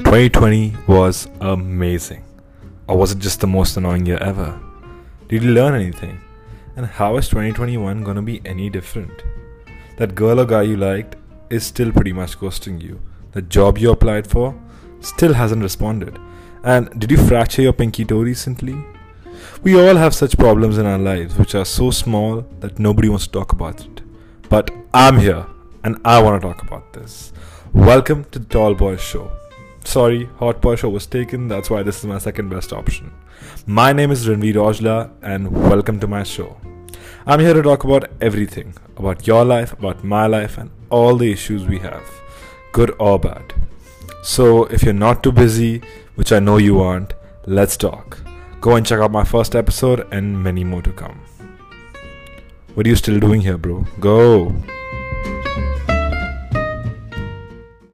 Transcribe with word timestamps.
2020 0.00 0.74
was 0.88 1.28
amazing. 1.40 2.24
Or 2.88 2.98
was 2.98 3.12
it 3.12 3.20
just 3.20 3.40
the 3.40 3.46
most 3.46 3.76
annoying 3.76 4.06
year 4.06 4.18
ever? 4.18 4.58
Did 5.28 5.44
you 5.44 5.52
learn 5.52 5.80
anything? 5.80 6.20
And 6.74 6.84
how 6.84 7.16
is 7.16 7.28
2021 7.28 8.02
gonna 8.02 8.20
be 8.20 8.42
any 8.44 8.68
different? 8.68 9.22
That 9.98 10.16
girl 10.16 10.40
or 10.40 10.46
guy 10.46 10.62
you 10.62 10.76
liked 10.76 11.14
is 11.48 11.64
still 11.64 11.92
pretty 11.92 12.12
much 12.12 12.36
ghosting 12.40 12.82
you. 12.82 13.00
The 13.30 13.42
job 13.42 13.78
you 13.78 13.92
applied 13.92 14.26
for 14.26 14.60
still 14.98 15.32
hasn't 15.32 15.62
responded. 15.62 16.18
And 16.64 16.90
did 16.98 17.12
you 17.12 17.16
fracture 17.16 17.62
your 17.62 17.72
pinky 17.72 18.04
toe 18.04 18.22
recently? 18.22 18.76
We 19.62 19.78
all 19.80 19.94
have 19.94 20.12
such 20.12 20.36
problems 20.36 20.76
in 20.76 20.86
our 20.86 20.98
lives 20.98 21.36
which 21.36 21.54
are 21.54 21.64
so 21.64 21.92
small 21.92 22.44
that 22.58 22.80
nobody 22.80 23.08
wants 23.08 23.28
to 23.28 23.32
talk 23.32 23.52
about 23.52 23.80
it. 23.80 24.02
But 24.48 24.72
I'm 24.92 25.18
here 25.18 25.46
and 25.84 26.00
I 26.04 26.20
want 26.20 26.42
to 26.42 26.48
talk 26.48 26.62
about 26.64 26.92
this. 26.94 27.32
Welcome 27.72 28.24
to 28.32 28.40
the 28.40 28.46
Tall 28.46 28.74
Boy 28.74 28.96
Show. 28.96 29.30
Sorry, 29.84 30.28
Hot 30.38 30.60
Show 30.78 30.88
was 30.88 31.06
taken, 31.06 31.46
that's 31.46 31.70
why 31.70 31.82
this 31.82 31.98
is 31.98 32.06
my 32.06 32.18
second 32.18 32.48
best 32.48 32.72
option. 32.72 33.12
My 33.66 33.92
name 33.92 34.10
is 34.10 34.26
Ranveer 34.26 34.54
Ojla 34.54 35.10
and 35.22 35.52
welcome 35.52 36.00
to 36.00 36.08
my 36.08 36.24
show. 36.24 36.56
I'm 37.26 37.38
here 37.38 37.54
to 37.54 37.62
talk 37.62 37.84
about 37.84 38.10
everything 38.20 38.74
about 38.96 39.26
your 39.26 39.44
life, 39.44 39.72
about 39.74 40.02
my 40.02 40.26
life, 40.26 40.58
and 40.58 40.70
all 40.90 41.16
the 41.16 41.30
issues 41.30 41.66
we 41.66 41.78
have, 41.78 42.02
good 42.72 42.96
or 42.98 43.20
bad. 43.20 43.54
So, 44.22 44.64
if 44.64 44.82
you're 44.82 44.94
not 44.94 45.22
too 45.22 45.32
busy, 45.32 45.82
which 46.16 46.32
I 46.32 46.40
know 46.40 46.56
you 46.56 46.80
aren't, 46.80 47.12
let's 47.46 47.76
talk. 47.76 48.18
Go 48.60 48.76
and 48.76 48.84
check 48.84 49.00
out 49.00 49.12
my 49.12 49.22
first 49.24 49.54
episode 49.54 50.08
and 50.12 50.42
many 50.42 50.64
more 50.64 50.82
to 50.82 50.92
come. 50.92 51.20
What 52.74 52.86
are 52.86 52.88
you 52.88 52.96
still 52.96 53.20
doing 53.20 53.42
here, 53.42 53.58
bro? 53.58 53.86
Go! 54.00 54.54